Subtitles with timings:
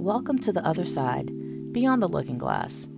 [0.00, 1.30] welcome to The Other Side,
[1.74, 2.88] Beyond the Looking Glass.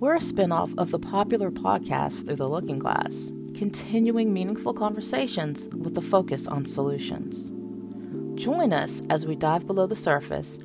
[0.00, 5.96] We're a spinoff of the popular podcast Through the Looking Glass, continuing meaningful conversations with
[5.96, 7.52] a focus on solutions.
[8.34, 10.58] Join us as we dive below the surface,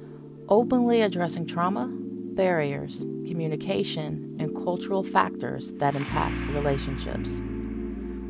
[0.47, 7.43] openly addressing trauma, barriers, communication, and cultural factors that impact relationships.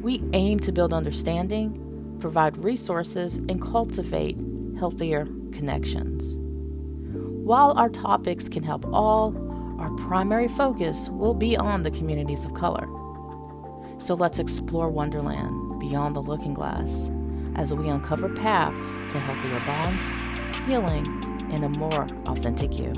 [0.01, 4.37] We aim to build understanding, provide resources, and cultivate
[4.77, 6.37] healthier connections.
[7.49, 9.35] While our topics can help all,
[9.79, 12.87] our primary focus will be on the communities of color.
[13.97, 17.09] So let's explore Wonderland beyond the looking glass
[17.55, 20.11] as we uncover paths to healthier bonds,
[20.67, 21.07] healing,
[21.51, 22.93] and a more authentic you.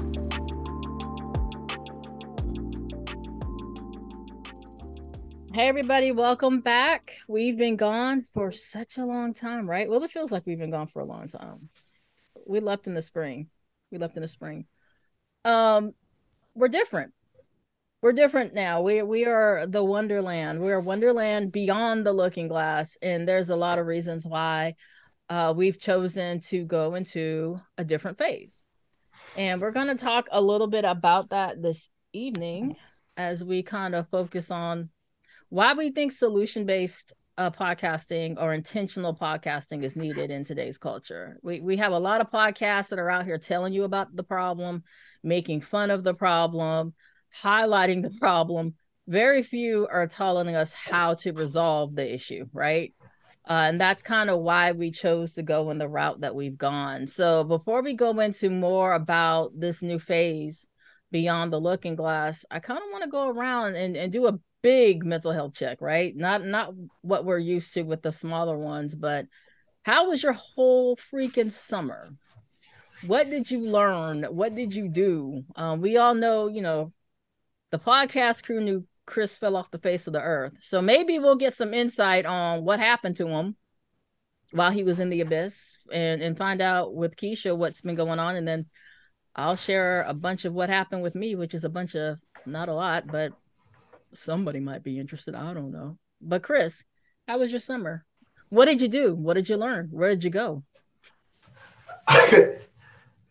[5.54, 7.20] Hey, everybody, welcome back.
[7.30, 9.90] We've been gone for such a long time, right?
[9.90, 11.70] Well, it feels like we've been gone for a long time.
[12.46, 13.48] We left in the spring.
[13.92, 14.66] We left in the spring.
[15.46, 15.94] Um,
[16.56, 17.14] we're different.
[18.02, 18.82] We're different now.
[18.82, 20.60] We we are the Wonderland.
[20.60, 24.76] We are Wonderland beyond the looking glass, and there's a lot of reasons why
[25.30, 28.64] uh, we've chosen to go into a different phase.
[29.38, 32.76] And we're going to talk a little bit about that this evening
[33.18, 34.90] as we kind of focus on
[35.50, 41.38] why we think solution based uh, podcasting or intentional podcasting is needed in today's culture.
[41.42, 44.24] We we have a lot of podcasts that are out here telling you about the
[44.24, 44.84] problem,
[45.24, 46.94] making fun of the problem,
[47.42, 48.76] highlighting the problem.
[49.08, 52.94] Very few are telling us how to resolve the issue, right?
[53.50, 56.58] Uh, and that's kind of why we chose to go in the route that we've
[56.58, 57.08] gone.
[57.08, 60.68] So before we go into more about this new phase
[61.12, 64.40] beyond the looking glass, I kind of want to go around and, and do a
[64.62, 66.16] big mental health check, right?
[66.16, 69.26] Not not what we're used to with the smaller ones, but
[69.84, 72.12] how was your whole freaking summer?
[73.06, 74.24] What did you learn?
[74.26, 75.44] What did you do?
[75.56, 76.94] Um, we all know, you know,
[77.72, 80.54] the podcast crew knew Chris fell off the face of the earth.
[80.62, 83.56] So maybe we'll get some insight on what happened to him
[84.52, 88.20] while he was in the abyss and, and find out with Keisha what's been going
[88.20, 88.36] on.
[88.36, 88.68] And then
[89.36, 92.70] I'll share a bunch of what happened with me, which is a bunch of not
[92.70, 93.34] a lot, but
[94.14, 95.36] somebody might be interested.
[95.36, 95.98] I don't know.
[96.22, 96.84] But Chris,
[97.28, 98.06] how was your summer?
[98.50, 99.16] What did you do?
[99.16, 99.88] What did you learn?
[99.92, 100.64] Where did you go?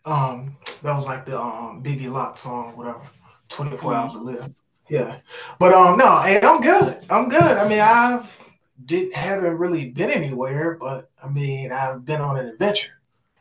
[0.05, 3.03] um, that was like the um Biggie Lot song, whatever.
[3.49, 4.01] 24 mm-hmm.
[4.01, 4.55] hours to live.
[4.89, 5.19] Yeah.
[5.59, 7.05] But um no, hey, I'm good.
[7.11, 7.43] I'm good.
[7.43, 8.39] I mean, I've
[8.85, 12.93] didn't haven't really been anywhere, but I mean, I've been on an adventure.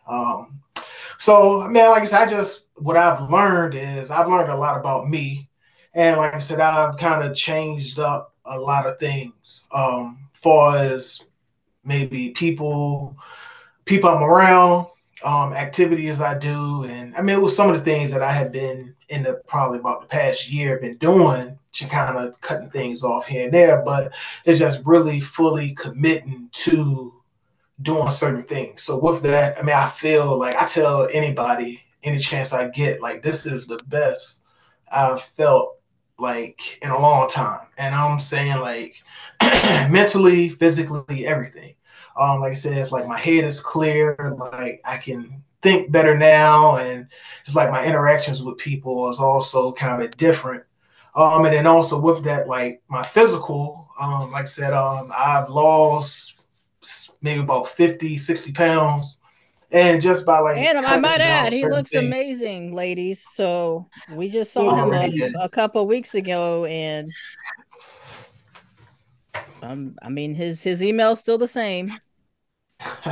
[0.07, 0.61] Um
[1.17, 4.57] so I mean, like I said, I just what I've learned is I've learned a
[4.57, 5.48] lot about me
[5.99, 9.65] and like I said, I've kind of changed up a lot of things.
[9.73, 11.25] Um, far as
[11.83, 13.17] maybe people,
[13.83, 14.87] people I'm around,
[15.25, 18.31] um, activities I do, and I mean it was some of the things that I
[18.31, 22.69] had been in the probably about the past year been doing to kind of cutting
[22.69, 24.13] things off here and there, but
[24.45, 27.13] it's just really fully committing to
[27.81, 28.83] doing certain things.
[28.83, 33.01] So with that, I mean I feel like I tell anybody any chance I get,
[33.01, 34.43] like this is the best
[34.89, 35.78] I've felt
[36.19, 37.67] like in a long time.
[37.77, 38.95] And I'm saying like
[39.89, 41.75] mentally, physically, everything.
[42.17, 46.17] Um, like I said, it's like my head is clear, like I can think better
[46.17, 47.07] now, and
[47.45, 50.63] it's like my interactions with people is also kind of different.
[51.15, 55.49] Um, and then also with that, like my physical, um, like I said, um, I've
[55.49, 56.39] lost
[57.21, 59.18] maybe about 50, 60 pounds
[59.71, 62.05] and just by like and I might add, he looks things.
[62.05, 63.23] amazing, ladies.
[63.33, 67.11] So we just saw oh, him a, a, couple weeks ago, and
[69.61, 71.93] um, I mean his his email's still the same.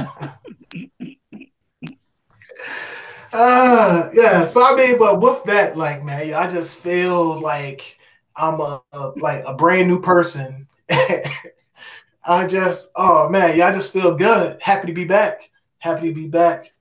[3.33, 7.99] uh yeah, so I mean, but with that, like man, I just feel like
[8.35, 10.67] I'm a, a like a brand new person.
[10.89, 14.59] I just oh man, yeah, I just feel good.
[14.61, 15.51] Happy to be back.
[15.79, 16.73] Happy to be back.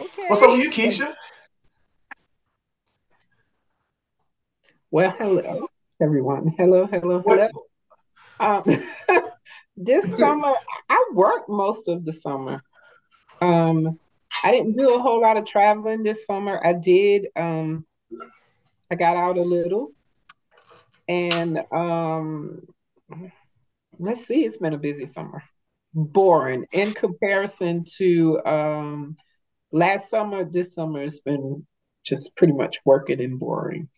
[0.00, 0.24] Okay.
[0.28, 1.14] What's up with you, Keisha?
[4.90, 5.68] Well, hello,
[6.02, 6.54] everyone.
[6.58, 7.48] Hello, hello, hello.
[8.38, 8.62] Um,
[9.76, 10.52] this summer,
[10.88, 12.62] I worked most of the summer.
[13.40, 13.98] Um,
[14.44, 16.60] I didn't do a whole lot of traveling this summer.
[16.62, 17.28] I did.
[17.36, 17.86] Um,
[18.90, 19.92] I got out a little,
[21.08, 22.66] and um,
[23.98, 24.44] let's see.
[24.44, 25.42] It's been a busy summer
[25.94, 29.16] boring in comparison to um,
[29.70, 30.44] last summer.
[30.44, 31.66] This summer has been
[32.04, 33.88] just pretty much working and boring.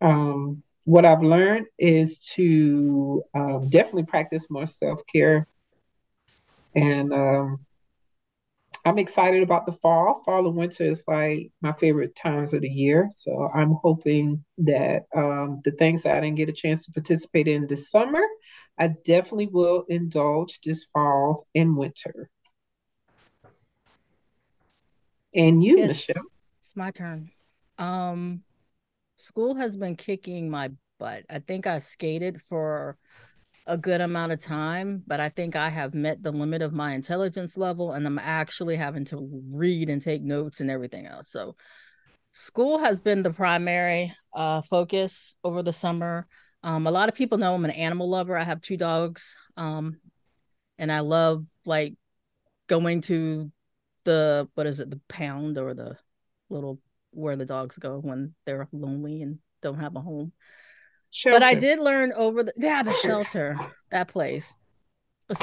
[0.00, 5.46] Um, what I've learned is to um, definitely practice more self care
[6.74, 7.66] and um,
[8.84, 10.22] I'm excited about the fall.
[10.24, 13.08] Fall and winter is like my favorite times of the year.
[13.12, 17.46] So I'm hoping that um, the things that I didn't get a chance to participate
[17.46, 18.22] in this summer,
[18.78, 22.28] I definitely will indulge this fall and winter.
[25.34, 26.24] And you, yes, Michelle?
[26.60, 27.30] It's my turn.
[27.78, 28.42] Um,
[29.16, 31.24] school has been kicking my butt.
[31.30, 32.98] I think I skated for
[33.66, 36.94] a good amount of time, but I think I have met the limit of my
[36.94, 41.30] intelligence level and I'm actually having to read and take notes and everything else.
[41.30, 41.54] So
[42.32, 46.26] school has been the primary uh, focus over the summer.
[46.64, 48.36] Um, a lot of people know I'm an animal lover.
[48.36, 49.36] I have two dogs.
[49.56, 49.98] Um,
[50.78, 51.94] and I love like
[52.66, 53.52] going to
[54.04, 55.96] the what is it, the pound or the
[56.50, 56.80] little
[57.12, 60.32] where the dogs go when they're lonely and don't have a home.
[61.12, 61.38] Shelter.
[61.38, 63.54] But I did learn over the yeah, the shelter,
[63.90, 64.56] that place.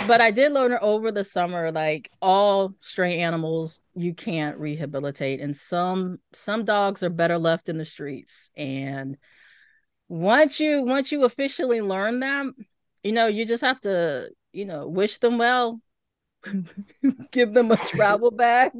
[0.07, 5.55] But I did learn over the summer, like all stray animals, you can't rehabilitate, and
[5.55, 8.49] some some dogs are better left in the streets.
[8.57, 9.17] And
[10.07, 12.55] once you once you officially learn them,
[13.03, 15.79] you know, you just have to, you know, wish them well,
[17.31, 18.71] give them a travel bag,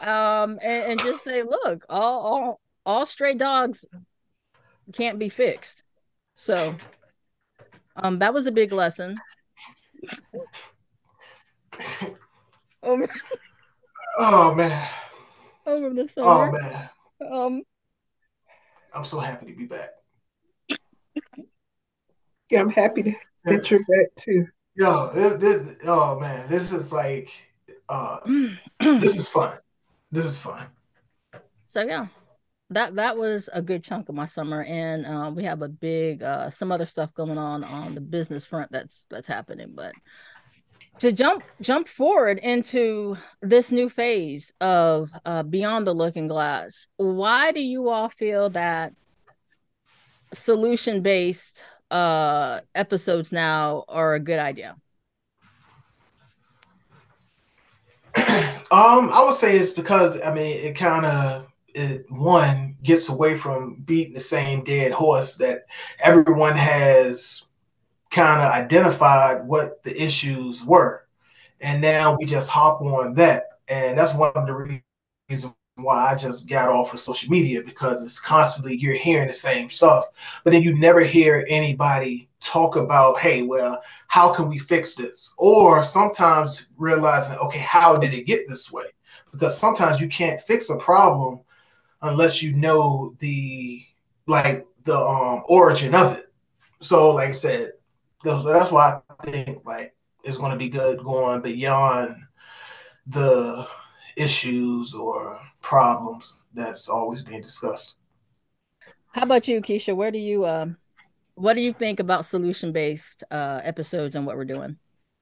[0.00, 3.84] um, and, and just say, look, all all all stray dogs
[4.94, 5.84] can't be fixed.
[6.40, 6.74] So
[7.96, 9.18] um that was a big lesson.
[12.82, 13.06] over
[14.18, 14.88] Oh man.
[15.66, 16.48] Over the oh, summer.
[16.48, 16.90] Oh man.
[17.30, 17.62] Um
[18.94, 19.90] I'm so happy to be back.
[22.48, 23.14] Yeah, I'm happy to
[23.44, 24.46] that you're back too.
[24.76, 27.30] Yo, this, this, oh man, this is like
[27.90, 28.16] uh
[28.80, 29.58] this is fun.
[30.10, 30.68] This is fun.
[31.66, 32.06] So yeah
[32.70, 36.22] that that was a good chunk of my summer and uh, we have a big
[36.22, 39.92] uh, some other stuff going on on the business front that's that's happening but
[41.00, 47.52] to jump jump forward into this new phase of uh, beyond the looking glass why
[47.52, 48.92] do you all feel that
[50.32, 54.76] solution based uh, episodes now are a good idea?
[58.72, 63.36] Um i would say it's because i mean it kind of it one gets away
[63.36, 65.66] from beating the same dead horse that
[65.98, 67.44] everyone has
[68.10, 71.06] kind of identified what the issues were
[71.60, 74.80] and now we just hop on that and that's one of the
[75.28, 79.34] reasons why I just got off of social media because it's constantly you're hearing the
[79.34, 80.06] same stuff,
[80.44, 85.34] but then you never hear anybody talk about, hey, well, how can we fix this?
[85.38, 88.86] Or sometimes realizing, okay, how did it get this way?
[89.32, 91.40] Because sometimes you can't fix a problem
[92.02, 93.82] unless you know the
[94.26, 96.32] like the um origin of it.
[96.80, 97.72] So, like I said,
[98.24, 99.94] that's why I think like
[100.24, 102.16] it's going to be good going beyond
[103.06, 103.66] the
[104.16, 107.96] issues or problems that's always being discussed.
[109.12, 109.94] How about you, Keisha?
[109.94, 110.76] Where do you um,
[111.34, 114.76] what do you think about solution based uh, episodes and what we're doing?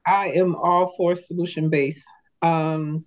[0.06, 2.06] I am all for solution based.
[2.42, 3.04] Um,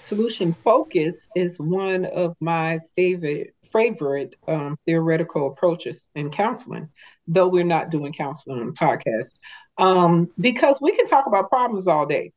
[0.00, 6.88] solution focus is one of my favorite favorite um, theoretical approaches in counseling,
[7.28, 9.34] though we're not doing counseling on the podcast,
[9.78, 12.32] um, because we can talk about problems all day.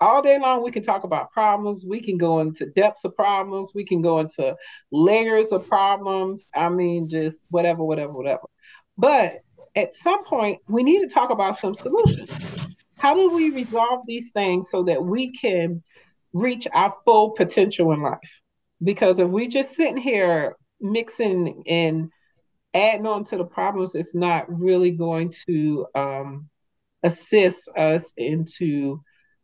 [0.00, 1.84] All day long, we can talk about problems.
[1.84, 3.70] We can go into depths of problems.
[3.74, 4.54] We can go into
[4.92, 6.48] layers of problems.
[6.54, 8.42] I mean, just whatever, whatever, whatever.
[8.96, 9.40] But
[9.74, 12.30] at some point, we need to talk about some solutions.
[12.98, 15.82] How do we resolve these things so that we can
[16.32, 18.40] reach our full potential in life.
[18.82, 22.10] Because if we just sitting here mixing and
[22.74, 26.48] adding on to the problems, it's not really going to um,
[27.02, 29.00] assist us into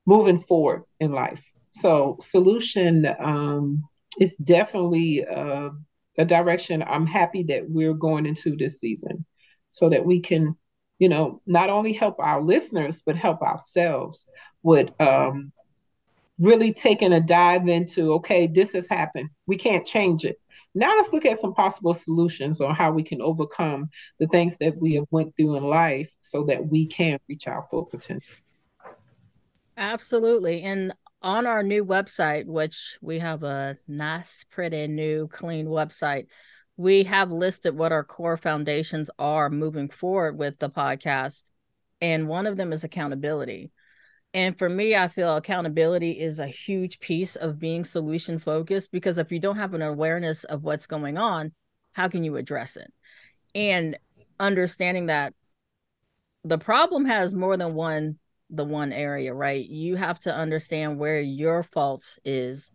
[0.07, 1.45] moving forward in life.
[1.71, 3.83] So, solution um,
[4.21, 5.71] is definitely uh,
[6.19, 9.25] a direction I'm happy that we're going into this season
[9.71, 10.57] so that we can,
[11.01, 14.29] you know, not only help our listeners, but help ourselves
[14.63, 15.53] with um,
[16.39, 19.31] really taking a dive into okay this has happened.
[19.47, 20.39] We can't change it.
[20.75, 23.87] Now let's look at some possible solutions on how we can overcome
[24.19, 27.63] the things that we have went through in life so that we can reach our
[27.71, 28.35] full potential.
[29.77, 30.63] Absolutely.
[30.63, 36.27] And on our new website which we have a nice pretty new clean website
[36.77, 41.43] we have listed what our core foundations are moving forward with the podcast.
[42.01, 43.71] And one of them is accountability
[44.35, 49.19] and for me, I feel accountability is a huge piece of being solution focused because
[49.19, 51.53] if you don't have an awareness of what's going on,
[51.93, 52.93] how can you address it?
[53.55, 53.97] And
[54.41, 55.33] understanding that
[56.43, 58.19] the problem has more than one
[58.51, 59.65] the one area, right?
[59.65, 62.73] You have to understand where your fault is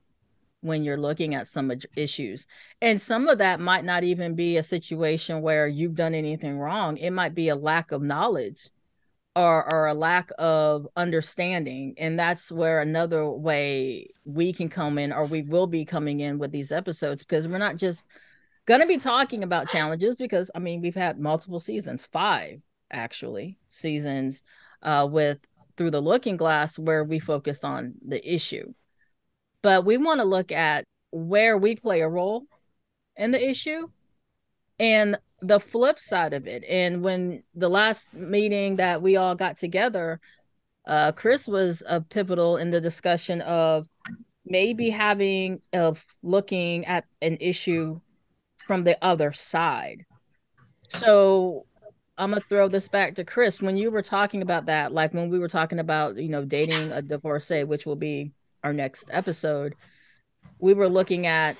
[0.61, 2.47] when you're looking at some issues.
[2.81, 6.97] And some of that might not even be a situation where you've done anything wrong.
[6.97, 8.69] It might be a lack of knowledge
[9.35, 11.95] or, or a lack of understanding.
[11.97, 16.39] And that's where another way we can come in, or we will be coming in
[16.39, 18.05] with these episodes, because we're not just
[18.65, 23.57] going to be talking about challenges, because I mean, we've had multiple seasons, five actually
[23.69, 24.43] seasons
[24.83, 25.39] uh, with
[25.77, 28.73] Through the Looking Glass, where we focused on the issue
[29.61, 32.45] but we want to look at where we play a role
[33.15, 33.89] in the issue
[34.79, 36.63] and the flip side of it.
[36.67, 40.19] And when the last meeting that we all got together,
[40.87, 43.87] uh, Chris was a pivotal in the discussion of
[44.45, 47.99] maybe having of looking at an issue
[48.57, 50.05] from the other side.
[50.89, 51.65] So
[52.17, 53.61] I'm gonna throw this back to Chris.
[53.61, 56.91] When you were talking about that, like when we were talking about, you know, dating
[56.91, 58.31] a divorcee, which will be
[58.63, 59.75] our next episode,
[60.59, 61.55] we were looking at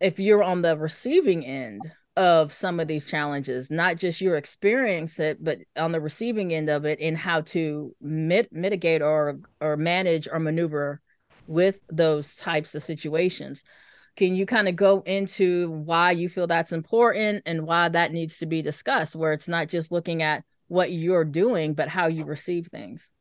[0.00, 1.82] if you're on the receiving end
[2.20, 6.68] of some of these challenges, not just your experience it, but on the receiving end
[6.68, 11.00] of it, in how to mit- mitigate or or manage or maneuver
[11.46, 13.64] with those types of situations.
[14.16, 18.36] Can you kind of go into why you feel that's important and why that needs
[18.38, 22.24] to be discussed, where it's not just looking at what you're doing, but how you
[22.24, 23.14] receive things?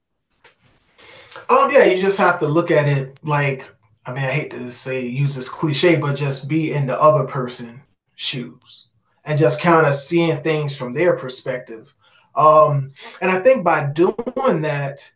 [1.49, 3.73] Um, yeah, you just have to look at it like
[4.05, 7.25] I mean, I hate to say use this cliche, but just be in the other
[7.25, 7.79] person's
[8.15, 8.88] shoes
[9.29, 11.93] and just kind of seeing things from their perspective.
[12.35, 15.13] Um, and I think by doing that,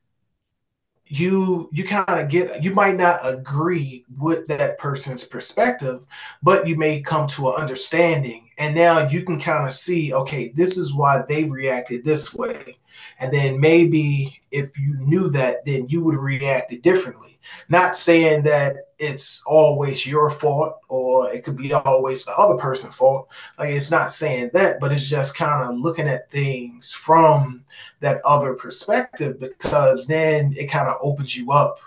[1.05, 6.03] you you kind of get you might not agree with that person's perspective,
[6.43, 10.49] but you may come to an understanding, and now you can kind of see, okay,
[10.49, 12.77] this is why they reacted this way
[13.19, 17.39] and then maybe if you knew that, then you would have reacted differently.
[17.69, 22.95] Not saying that it's always your fault or it could be always the other person's
[22.95, 23.27] fault.
[23.59, 27.63] Like it's not saying that, but it's just kind of looking at things from
[27.99, 31.79] that other perspective because then it kind of opens you up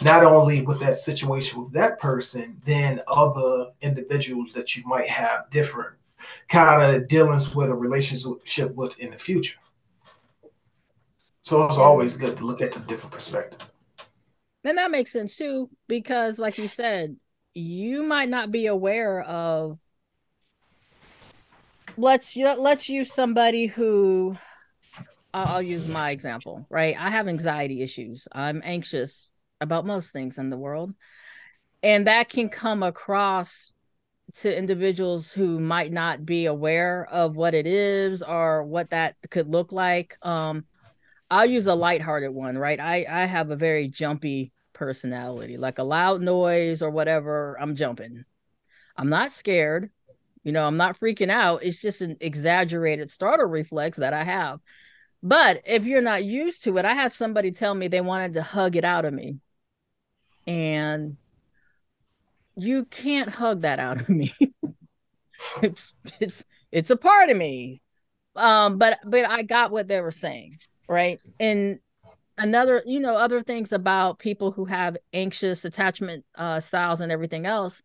[0.00, 5.48] not only with that situation with that person, then other individuals that you might have
[5.50, 5.94] different
[6.48, 9.58] kind of dealings with a relationship with in the future.
[11.44, 13.60] So it's always good to look at the different perspective.
[14.64, 17.16] And that makes sense too, because like you said,
[17.54, 19.78] you might not be aware of
[21.96, 24.36] let's let's use somebody who
[25.34, 26.94] I'll, use my example, right?
[26.98, 28.28] I have anxiety issues.
[28.30, 29.30] I'm anxious
[29.62, 30.92] about most things in the world.
[31.82, 33.72] And that can come across
[34.40, 39.48] to individuals who might not be aware of what it is or what that could
[39.48, 40.18] look like.
[40.22, 40.66] Um,
[41.32, 42.78] I'll use a lighthearted one, right?
[42.78, 45.56] I I have a very jumpy personality.
[45.56, 48.26] Like a loud noise or whatever, I'm jumping.
[48.98, 49.90] I'm not scared.
[50.44, 51.62] You know, I'm not freaking out.
[51.62, 54.60] It's just an exaggerated startle reflex that I have.
[55.22, 58.42] But if you're not used to it, I have somebody tell me they wanted to
[58.42, 59.38] hug it out of me.
[60.46, 61.16] And
[62.56, 64.34] you can't hug that out of me.
[65.62, 67.80] it's it's it's a part of me.
[68.36, 70.58] Um, but but I got what they were saying
[70.88, 71.20] right?
[71.40, 71.78] And
[72.38, 77.46] another, you know, other things about people who have anxious attachment uh, styles and everything
[77.46, 77.82] else,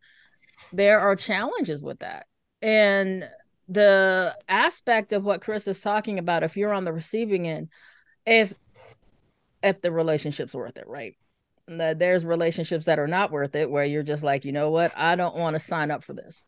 [0.74, 2.25] there are challenges with that.
[2.62, 3.30] And
[3.68, 7.70] the aspect of what Chris is talking about, if you're on the receiving end,
[8.25, 8.54] if
[9.63, 11.16] if the relationship's worth it, right?
[11.68, 14.94] that There's relationships that are not worth it where you're just like, you know what,
[14.96, 16.46] I don't want to sign up for this.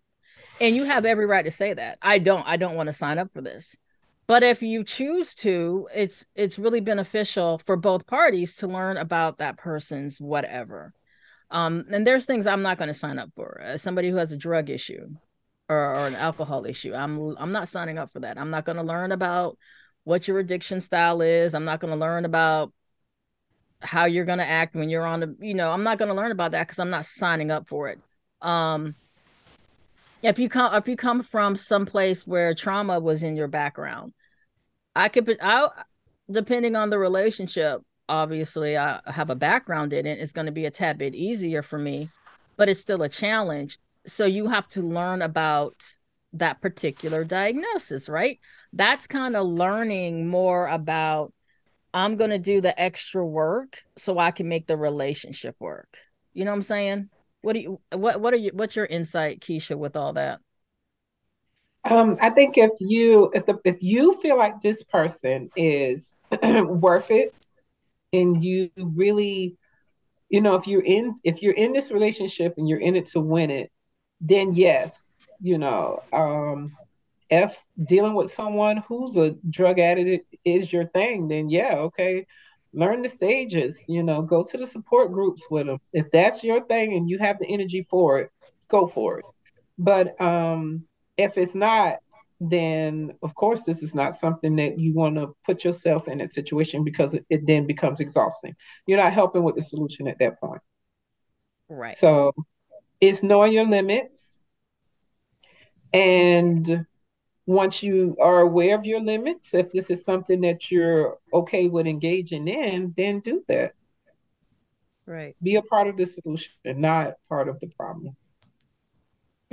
[0.61, 1.97] And you have every right to say that.
[2.01, 3.75] I don't, I don't want to sign up for this
[4.29, 9.39] but if you choose to it's it's really beneficial for both parties to learn about
[9.39, 10.93] that person's whatever.
[11.49, 14.31] Um and there's things i'm not going to sign up for as somebody who has
[14.31, 15.09] a drug issue
[15.67, 18.37] or, or an alcohol issue i'm i'm not signing up for that.
[18.37, 19.57] I'm not going to learn about
[20.03, 21.55] what your addiction style is.
[21.55, 22.71] I'm not going to learn about
[23.81, 26.15] how you're going to act when you're on the you know i'm not going to
[26.15, 27.99] learn about that because i'm not signing up for it.
[28.43, 28.93] Um
[30.21, 34.13] if you come if you come from some place where trauma was in your background
[34.95, 35.69] I could, I,
[36.29, 40.19] depending on the relationship, obviously I have a background in it.
[40.19, 42.09] It's going to be a tad bit easier for me,
[42.57, 43.77] but it's still a challenge.
[44.05, 45.75] So you have to learn about
[46.33, 48.39] that particular diagnosis, right?
[48.73, 51.33] That's kind of learning more about
[51.93, 55.97] I'm going to do the extra work so I can make the relationship work.
[56.33, 57.09] You know what I'm saying?
[57.41, 60.39] What do you what what are you what's your insight, Keisha, with all that?
[61.89, 67.11] Um, I think if you if the if you feel like this person is worth
[67.11, 67.33] it,
[68.13, 69.57] and you really
[70.29, 73.19] you know if you're in if you're in this relationship and you're in it to
[73.19, 73.71] win it
[74.21, 75.05] then yes
[75.41, 76.71] you know um
[77.29, 82.25] if dealing with someone who's a drug addict is your thing then yeah okay
[82.73, 86.63] learn the stages you know go to the support groups with them if that's your
[86.65, 88.31] thing and you have the energy for it
[88.67, 89.25] go for it.
[89.77, 90.85] But um
[91.19, 91.97] if it's not
[92.41, 96.31] then of course this is not something that you want to put yourself in that
[96.31, 98.55] situation because it, it then becomes exhausting.
[98.87, 100.61] You're not helping with the solution at that point.
[101.67, 101.93] Right.
[101.93, 102.33] So
[103.01, 104.37] it's knowing your limits.
[105.91, 106.85] And
[107.45, 111.87] once you are aware of your limits if this is something that you're okay with
[111.87, 113.73] engaging in then do that.
[115.05, 115.35] Right.
[115.41, 118.15] Be a part of the solution not part of the problem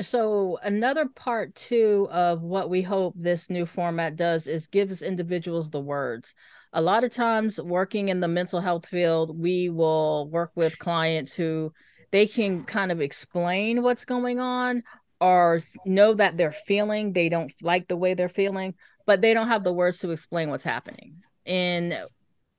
[0.01, 5.71] so another part too of what we hope this new format does is gives individuals
[5.71, 6.35] the words.
[6.73, 11.35] A lot of times working in the mental health field we will work with clients
[11.35, 11.73] who
[12.11, 14.83] they can kind of explain what's going on
[15.21, 18.75] or know that they're feeling they don't like the way they're feeling
[19.07, 21.23] but they don't have the words to explain what's happening.
[21.47, 21.97] And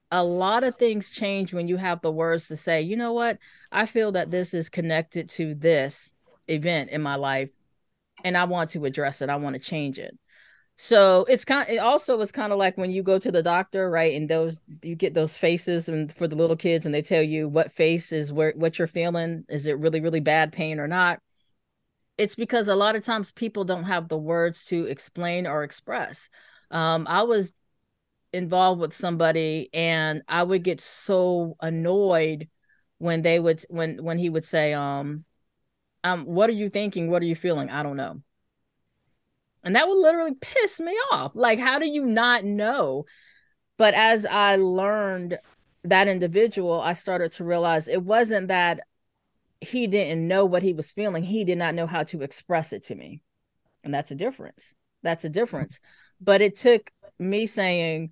[0.09, 3.37] a lot of things change when you have the words to say you know what?
[3.71, 6.11] I feel that this is connected to this
[6.47, 7.49] event in my life
[8.23, 9.29] and I want to address it.
[9.29, 10.17] I want to change it.
[10.79, 13.41] So it's kind of, it also is kind of like when you go to the
[13.41, 14.15] doctor, right?
[14.15, 17.49] And those you get those faces and for the little kids and they tell you
[17.49, 19.43] what face is where what you're feeling.
[19.49, 21.19] Is it really, really bad pain or not?
[22.17, 26.29] It's because a lot of times people don't have the words to explain or express.
[26.69, 27.53] Um, I was
[28.33, 32.49] involved with somebody and I would get so annoyed
[32.99, 35.25] when they would when when he would say, um,
[36.03, 37.09] um, what are you thinking?
[37.09, 37.69] What are you feeling?
[37.69, 38.21] I don't know.
[39.63, 41.31] And that would literally piss me off.
[41.35, 43.05] Like, how do you not know?
[43.77, 45.39] But as I learned
[45.83, 48.81] that individual, I started to realize it wasn't that
[49.59, 52.83] he didn't know what he was feeling, he did not know how to express it
[52.85, 53.21] to me.
[53.83, 54.75] And that's a difference.
[55.03, 55.79] That's a difference.
[56.21, 58.11] But it took me saying,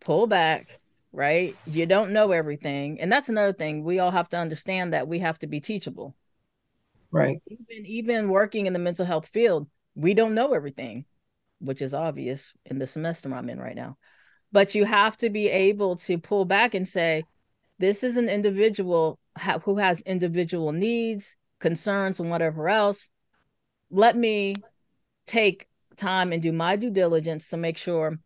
[0.00, 0.80] pull back,
[1.12, 1.56] right?
[1.66, 3.00] You don't know everything.
[3.00, 3.84] And that's another thing.
[3.84, 6.14] We all have to understand that we have to be teachable
[7.14, 7.40] Right.
[7.46, 11.04] Even even working in the mental health field, we don't know everything,
[11.60, 13.96] which is obvious in the semester I'm in right now.
[14.50, 17.24] But you have to be able to pull back and say,
[17.78, 23.10] this is an individual ha- who has individual needs, concerns, and whatever else.
[23.90, 24.56] Let me
[25.26, 28.18] take time and do my due diligence to make sure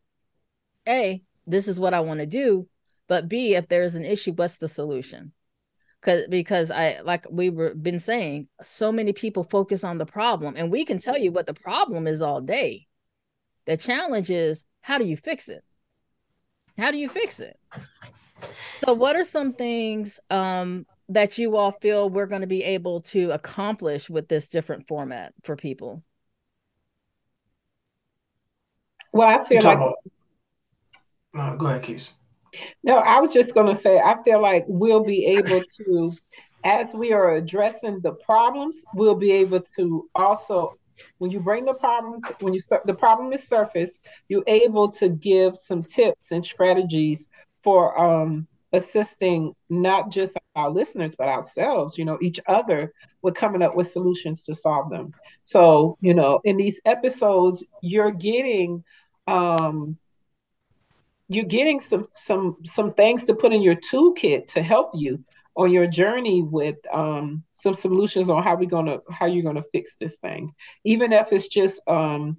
[0.86, 2.66] A, this is what I want to do,
[3.06, 5.32] but B, if there's an issue, what's the solution?
[6.00, 10.54] Because because I like we were been saying, so many people focus on the problem,
[10.56, 12.86] and we can tell you what the problem is all day.
[13.66, 15.62] The challenge is how do you fix it?
[16.78, 17.58] How do you fix it?
[18.84, 23.00] So, what are some things um, that you all feel we're going to be able
[23.00, 26.02] to accomplish with this different format for people?
[29.12, 29.76] Well, I feel like.
[29.76, 29.94] About,
[31.34, 32.12] uh, go ahead, Keith.
[32.82, 36.12] No, I was just going to say, I feel like we'll be able to,
[36.64, 40.74] as we are addressing the problems, we'll be able to also,
[41.18, 44.90] when you bring the problem, to, when you start, the problem is surface, you're able
[44.92, 47.28] to give some tips and strategies
[47.62, 52.92] for um, assisting not just our listeners, but ourselves, you know, each other
[53.22, 55.12] with coming up with solutions to solve them.
[55.42, 58.84] So, you know, in these episodes, you're getting,
[59.26, 59.96] um,
[61.28, 65.22] you're getting some some some things to put in your toolkit to help you
[65.56, 69.96] on your journey with um, some solutions on how we're gonna how you're gonna fix
[69.96, 72.38] this thing, even if it's just um,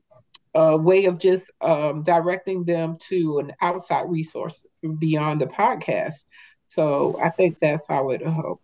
[0.55, 4.65] a way of just um, directing them to an outside resource
[4.97, 6.23] beyond the podcast.
[6.63, 8.61] So I think that's how it help.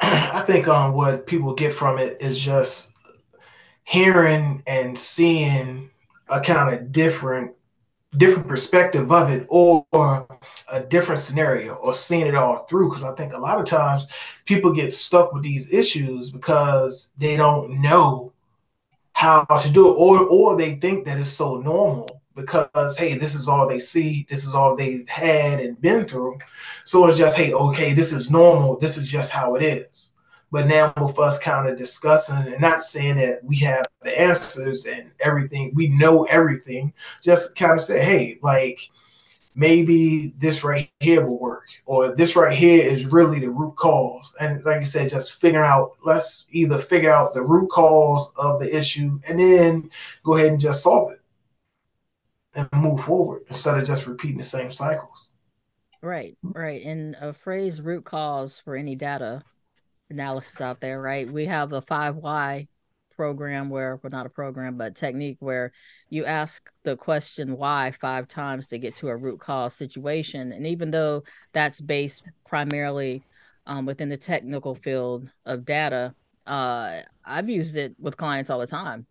[0.00, 2.90] I think um, what people get from it is just
[3.84, 5.90] hearing and seeing
[6.28, 7.54] a kind of different
[8.16, 9.84] different perspective of it or
[10.70, 12.88] a different scenario or seeing it all through.
[12.88, 14.06] Because i think a lot of times
[14.44, 18.32] people get stuck with these issues because they don't know
[19.12, 23.34] how to do it or or they think that it's so normal because hey this
[23.34, 26.38] is all they see this is all they've had and been through.
[26.84, 30.13] So it's just hey okay this is normal this is just how it is
[30.54, 34.86] but now with us kind of discussing and not saying that we have the answers
[34.86, 38.88] and everything, we know everything, just kind of say, hey, like
[39.56, 44.32] maybe this right here will work, or this right here is really the root cause.
[44.38, 48.60] And like you said, just figure out, let's either figure out the root cause of
[48.60, 49.90] the issue and then
[50.22, 51.20] go ahead and just solve it.
[52.54, 55.30] and move forward instead of just repeating the same cycles.
[56.00, 56.84] Right, right.
[56.84, 59.42] And a phrase root cause for any data
[60.10, 61.30] analysis out there, right?
[61.30, 62.68] We have a five why
[63.16, 65.72] program where well not a program but technique where
[66.10, 70.66] you ask the question why five times to get to a root cause situation and
[70.66, 73.22] even though that's based primarily
[73.66, 76.14] um, within the technical field of data
[76.46, 79.06] uh, i've used it with clients all the time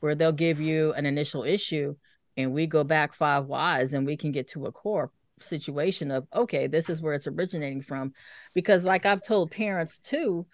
[0.00, 1.94] where they'll give you an initial issue
[2.36, 5.10] and we go back five whys and we can get to a core
[5.42, 8.12] situation of okay this is where it's originating from.
[8.54, 10.46] Because like i've told parents too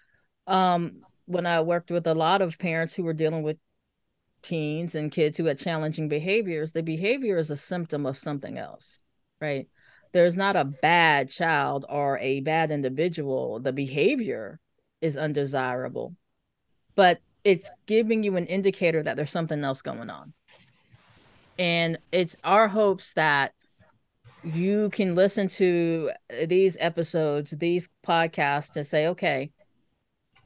[0.47, 3.57] um when i worked with a lot of parents who were dealing with
[4.43, 9.01] teens and kids who had challenging behaviors the behavior is a symptom of something else
[9.41, 9.67] right?
[10.13, 13.59] There's not a bad child or a bad individual.
[13.59, 14.61] The behavior
[15.01, 16.15] is undesirable
[16.95, 20.33] but it's giving you an indicator that there's something else going on.
[21.59, 23.53] And it's our hopes that
[24.45, 29.51] you can listen to uh, these episodes, these podcasts, and say, okay,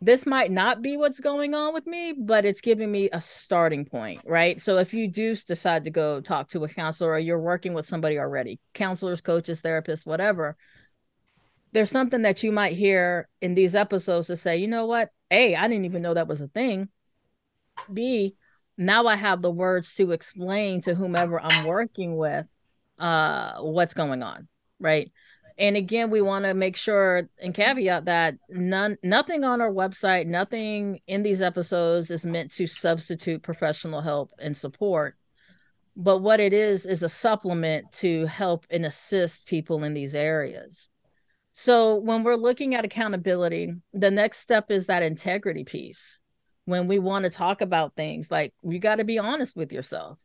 [0.02, 3.84] this might not be what's going on with me, but it's giving me a starting
[3.84, 4.62] point, right?
[4.62, 7.86] So if you do decide to go talk to a counselor or you're working with
[7.86, 10.56] somebody already, counselors, coaches, therapists, whatever,
[11.74, 15.10] there's something that you might hear in these episodes to say, you know what?
[15.32, 16.88] A, I didn't even know that was a thing.
[17.92, 18.36] B,
[18.78, 22.46] now I have the words to explain to whomever I'm working with
[23.00, 24.48] uh what's going on
[24.80, 25.12] right?
[25.58, 30.26] And again we want to make sure and caveat that none nothing on our website
[30.26, 35.16] nothing in these episodes is meant to substitute professional help and support.
[35.98, 40.88] But what it is is a supplement to help and assist people in these areas.
[41.52, 46.20] So when we're looking at accountability the next step is that integrity piece.
[46.64, 50.20] When we want to talk about things like you got to be honest with yourself.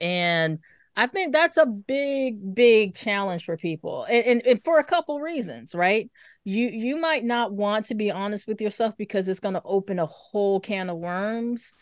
[0.00, 0.60] And
[0.96, 5.20] I think that's a big, big challenge for people, and, and, and, for a couple
[5.20, 6.10] reasons, right?
[6.44, 9.98] You you might not want to be honest with yourself because it's going to open
[9.98, 11.72] a whole can of worms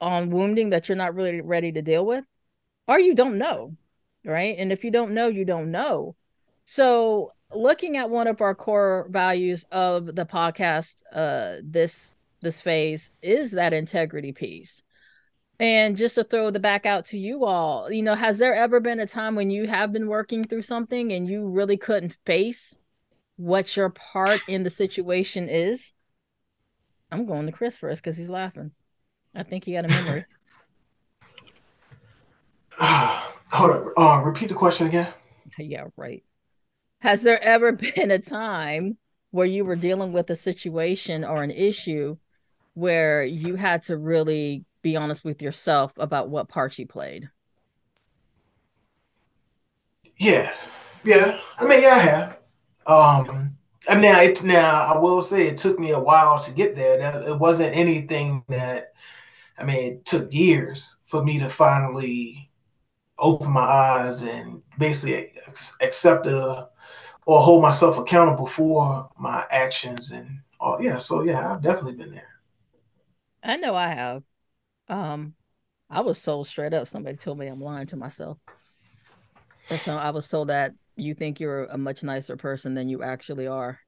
[0.00, 2.24] on wounding that you're not really ready to deal with,
[2.86, 3.76] or you don't know,
[4.24, 4.56] right?
[4.58, 6.14] And if you don't know, you don't know.
[6.64, 12.12] So, looking at one of our core values of the podcast, uh, this
[12.42, 14.82] this phase is that integrity piece
[15.58, 18.80] and just to throw the back out to you all, you know, has there ever
[18.80, 22.78] been a time when you have been working through something and you really couldn't face
[23.36, 25.92] what your part in the situation is?
[27.10, 28.72] I'm going to Chris first because he's laughing.
[29.34, 30.24] I think he got a memory.
[32.78, 33.92] hold on.
[33.96, 35.08] Uh, repeat the question again.
[35.58, 36.24] Yeah, right.
[37.00, 38.96] Has there ever been a time
[39.30, 42.16] where you were dealing with a situation or an issue
[42.74, 47.30] where you had to really be honest with yourself about what part you played.
[50.16, 50.52] Yeah,
[51.04, 51.40] yeah.
[51.58, 52.28] I mean, yeah, I have.
[52.86, 53.56] Um,
[53.88, 56.76] I mean, now it now I will say it took me a while to get
[56.76, 56.98] there.
[56.98, 58.92] That it wasn't anything that.
[59.58, 62.50] I mean, it took years for me to finally
[63.18, 65.32] open my eyes and basically
[65.80, 66.68] accept the
[67.26, 70.82] or hold myself accountable for my actions and all.
[70.82, 70.98] yeah.
[70.98, 72.28] So yeah, I've definitely been there.
[73.42, 74.24] I know I have.
[74.88, 75.34] Um,
[75.88, 76.88] I was told straight up.
[76.88, 78.38] Somebody told me I'm lying to myself.
[79.70, 83.02] And so I was told that you think you're a much nicer person than you
[83.02, 83.78] actually are,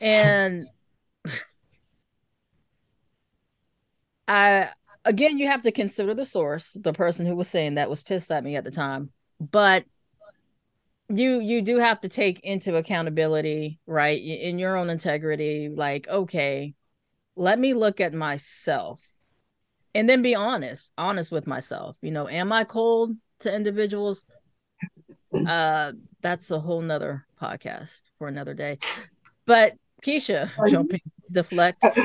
[0.00, 0.66] and
[4.28, 4.70] I
[5.04, 6.72] again you have to consider the source.
[6.72, 9.84] The person who was saying that was pissed at me at the time, but
[11.08, 16.74] you you do have to take into accountability right in your own integrity like okay
[17.36, 19.13] let me look at myself
[19.94, 24.24] and then be honest honest with myself you know am i cold to individuals?
[25.46, 28.78] Uh that's a whole nother podcast for another day.
[29.46, 31.12] But keisha are jumping you?
[31.30, 31.82] deflect.
[31.82, 31.96] Let's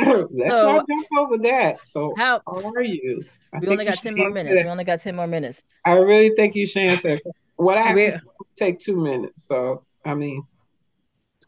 [0.58, 1.86] so, not jump over that.
[1.86, 3.24] So how, how are you?
[3.54, 4.64] I we only got 10 more minutes.
[4.64, 5.64] we only got 10 more minutes.
[5.86, 7.18] I really think you should answer
[7.56, 8.22] what i have to
[8.56, 9.46] take two minutes.
[9.46, 10.44] So i mean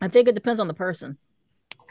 [0.02, 1.18] i think it depends on the person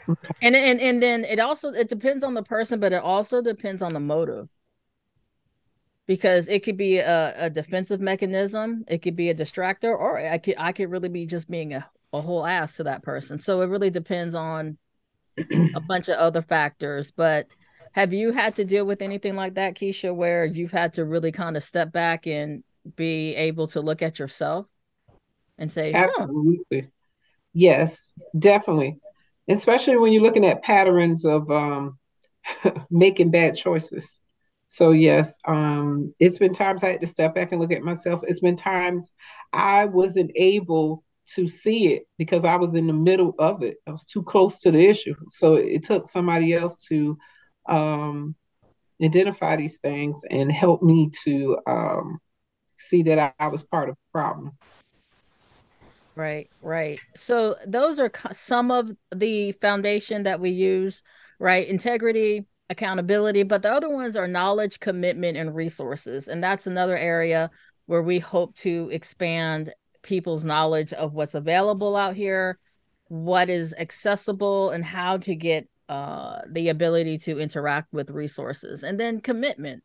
[0.09, 0.33] Okay.
[0.41, 3.81] And and and then it also it depends on the person, but it also depends
[3.81, 4.49] on the motive.
[6.07, 10.39] Because it could be a, a defensive mechanism, it could be a distractor, or I
[10.39, 13.39] could I could really be just being a, a whole ass to that person.
[13.39, 14.77] So it really depends on
[15.37, 17.11] a bunch of other factors.
[17.11, 17.47] But
[17.93, 21.31] have you had to deal with anything like that, Keisha, where you've had to really
[21.31, 22.63] kind of step back and
[22.95, 24.65] be able to look at yourself
[25.57, 25.97] and say, hmm.
[25.97, 26.89] Absolutely.
[27.53, 28.97] Yes, definitely
[29.53, 31.97] especially when you're looking at patterns of um,
[32.91, 34.19] making bad choices.
[34.67, 38.21] So yes, um, it's been times I had to step back and look at myself.
[38.25, 39.11] It's been times
[39.51, 41.03] I wasn't able
[41.35, 43.77] to see it because I was in the middle of it.
[43.87, 45.15] I was too close to the issue.
[45.27, 47.17] So it took somebody else to
[47.67, 48.35] um,
[49.03, 52.19] identify these things and help me to um,
[52.77, 54.51] see that I, I was part of the problem.
[56.15, 56.99] Right, right.
[57.15, 61.03] So those are some of the foundation that we use,
[61.39, 61.67] right?
[61.67, 66.27] Integrity, accountability, but the other ones are knowledge, commitment, and resources.
[66.27, 67.49] And that's another area
[67.85, 72.57] where we hope to expand people's knowledge of what's available out here,
[73.07, 78.83] what is accessible, and how to get uh, the ability to interact with resources.
[78.83, 79.83] And then commitment.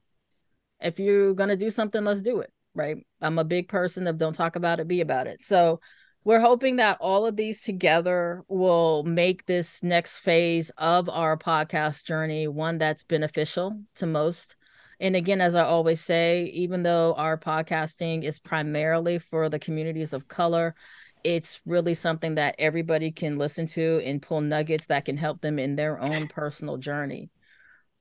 [0.81, 2.99] If you're going to do something, let's do it, right?
[3.21, 5.43] I'm a big person of don't talk about it, be about it.
[5.43, 5.81] So
[6.27, 12.05] we're hoping that all of these together will make this next phase of our podcast
[12.05, 14.57] journey one that's beneficial to most
[14.99, 20.13] and again, as I always say, even though our podcasting is primarily for the communities
[20.13, 20.75] of color,
[21.23, 25.59] it's really something that everybody can listen to and pull nuggets that can help them
[25.59, 27.31] in their own personal journey.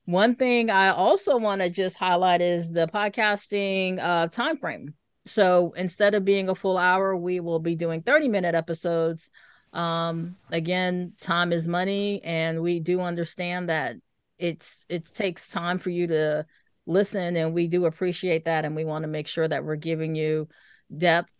[0.06, 4.94] One thing I also want to just highlight is the podcasting uh, time frame.
[5.26, 9.30] So instead of being a full hour, we will be doing 30 minute episodes.
[9.72, 13.96] Um, again, time is money, and we do understand that
[14.38, 16.46] it's it takes time for you to
[16.86, 20.14] listen and we do appreciate that and we want to make sure that we're giving
[20.14, 20.48] you
[20.96, 21.32] depth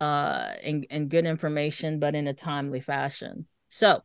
[0.00, 4.02] uh and, and good information but in a timely fashion so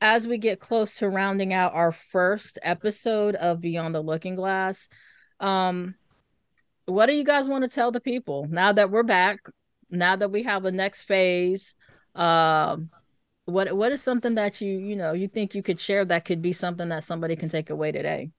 [0.00, 4.88] as we get close to rounding out our first episode of beyond the looking glass
[5.40, 5.94] um
[6.90, 9.38] what do you guys want to tell the people now that we're back
[9.90, 11.74] now that we have a next phase
[12.14, 12.90] um
[13.44, 16.42] what what is something that you you know you think you could share that could
[16.42, 18.30] be something that somebody can take away today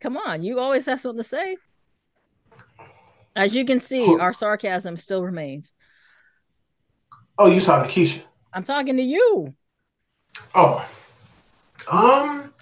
[0.00, 1.56] Come on, you always have something to say.
[3.36, 5.72] As you can see, our sarcasm still remains.
[7.38, 8.22] Oh, you talking to Keisha?
[8.52, 9.54] I'm talking to you.
[10.54, 10.88] Oh,
[11.90, 12.52] um,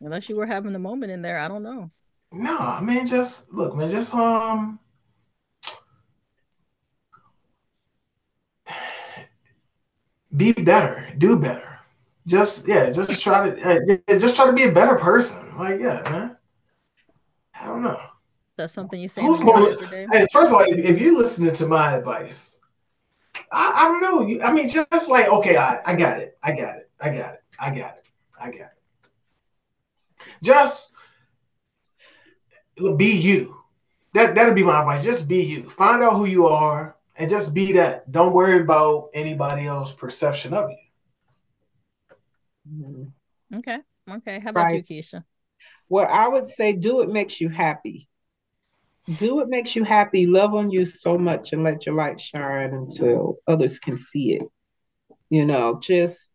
[0.00, 1.88] unless you were having a moment in there, I don't know.
[2.32, 4.78] No, I mean, just look, man, just um,
[10.36, 11.72] be better, do better
[12.26, 15.56] just yeah, just try to uh, just try to be a better person.
[15.58, 16.36] Like yeah, man.
[17.60, 18.00] I don't know.
[18.56, 19.22] That's something you say.
[19.22, 22.60] Who's hey, first of all, if, if, you're listening to my advice,
[23.52, 24.26] I, I don't know.
[24.26, 27.34] You, I mean, just like okay, I, I got it, I got it, I got
[27.34, 28.04] it, I got it,
[28.40, 28.82] I got it.
[30.42, 30.94] Just
[32.96, 33.58] be you.
[34.14, 35.04] That that'd be my advice.
[35.04, 35.68] Just be you.
[35.68, 38.10] Find out who you are and just be that.
[38.10, 40.76] Don't worry about anybody else's perception of you.
[42.70, 43.58] Mm-hmm.
[43.58, 43.78] Okay.
[44.10, 44.40] Okay.
[44.40, 44.84] How about right.
[44.88, 45.24] you, Keisha?
[45.88, 48.08] Well, I would say do what makes you happy.
[49.16, 50.26] Do what makes you happy.
[50.26, 54.42] Love on you so much and let your light shine until others can see it.
[55.28, 56.30] You know, just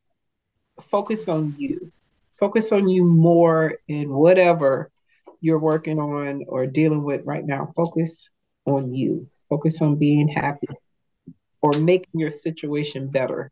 [0.81, 1.91] focus on you.
[2.39, 4.91] Focus on you more in whatever
[5.39, 7.71] you're working on or dealing with right now.
[7.75, 8.29] Focus
[8.65, 9.27] on you.
[9.47, 10.67] Focus on being happy
[11.61, 13.51] or making your situation better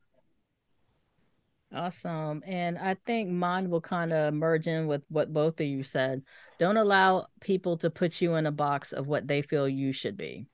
[1.72, 2.42] Awesome.
[2.46, 6.24] And I think mine will kind of merge in with what both of you said.
[6.58, 10.16] Don't allow people to put you in a box of what they feel you should
[10.18, 10.48] be.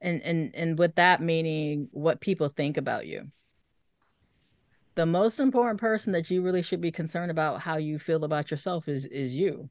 [0.00, 3.30] And and and with that meaning what people think about you.
[4.94, 8.50] The most important person that you really should be concerned about how you feel about
[8.50, 9.70] yourself is is you.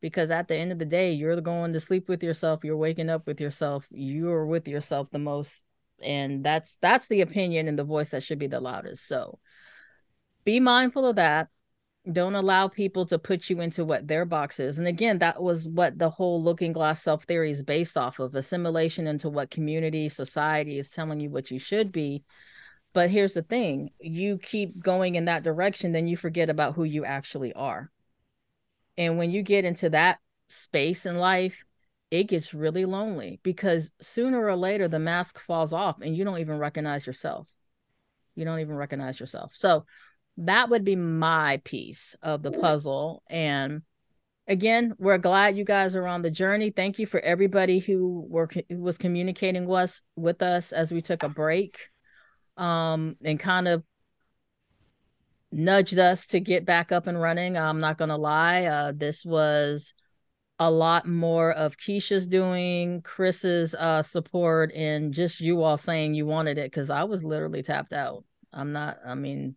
[0.00, 3.10] Because at the end of the day, you're going to sleep with yourself, you're waking
[3.10, 5.58] up with yourself, you're with yourself the most
[6.02, 9.06] and that's that's the opinion and the voice that should be the loudest.
[9.06, 9.38] So
[10.44, 11.48] be mindful of that.
[12.10, 14.78] Don't allow people to put you into what their box is.
[14.78, 18.34] And again that was what the whole looking glass self theory is based off of
[18.34, 22.22] assimilation into what community society is telling you what you should be.
[22.92, 26.84] But here's the thing you keep going in that direction then you forget about who
[26.84, 27.90] you actually are.
[28.96, 31.65] And when you get into that space in life
[32.10, 36.38] it gets really lonely because sooner or later the mask falls off and you don't
[36.38, 37.46] even recognize yourself.
[38.34, 39.52] You don't even recognize yourself.
[39.54, 39.86] So
[40.38, 43.22] that would be my piece of the puzzle.
[43.28, 43.82] And
[44.46, 46.70] again, we're glad you guys are on the journey.
[46.70, 51.02] Thank you for everybody who were who was communicating with us with us as we
[51.02, 51.90] took a break,
[52.56, 53.82] um, and kind of
[55.50, 57.56] nudged us to get back up and running.
[57.56, 59.94] I'm not gonna lie, uh, this was
[60.58, 66.26] a lot more of Keisha's doing, Chris's uh, support, and just you all saying you
[66.26, 68.24] wanted it because I was literally tapped out.
[68.52, 68.98] I'm not.
[69.04, 69.56] I mean,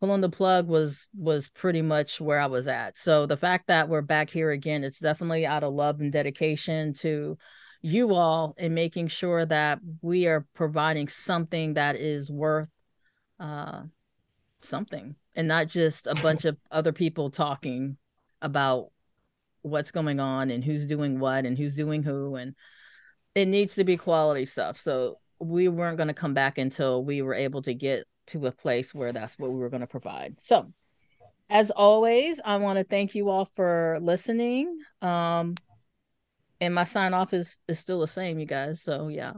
[0.00, 2.98] pulling the plug was was pretty much where I was at.
[2.98, 6.92] So the fact that we're back here again, it's definitely out of love and dedication
[6.94, 7.38] to
[7.80, 12.70] you all in making sure that we are providing something that is worth
[13.40, 13.82] uh,
[14.62, 17.96] something and not just a bunch of other people talking
[18.40, 18.90] about
[19.64, 22.54] what's going on and who's doing what and who's doing who and
[23.34, 24.76] it needs to be quality stuff.
[24.76, 28.52] So we weren't going to come back until we were able to get to a
[28.52, 30.36] place where that's what we were going to provide.
[30.40, 30.72] So
[31.50, 34.78] as always i want to thank you all for listening.
[35.02, 35.54] Um
[36.60, 38.82] and my sign off is is still the same you guys.
[38.82, 39.34] So yeah.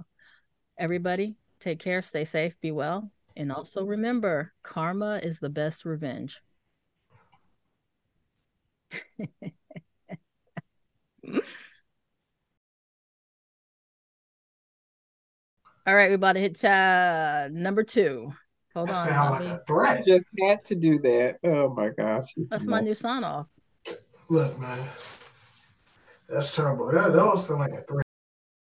[0.79, 6.41] Everybody take care stay safe be well and also remember karma is the best revenge
[15.87, 18.33] All right, we about to hit uh, number two.
[18.75, 19.07] Hold that on.
[19.07, 20.05] Sound like a threat.
[20.07, 21.37] Just had to do that.
[21.45, 22.25] Oh my gosh.
[22.51, 23.47] That's my new sign off.
[24.29, 24.87] Look, man.
[26.29, 26.91] That's terrible.
[26.91, 28.06] That, that was sound like a threat.